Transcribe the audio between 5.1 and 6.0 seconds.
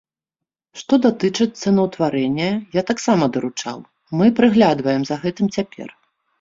за гэтым цяпер.